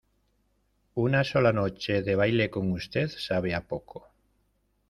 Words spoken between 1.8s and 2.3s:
de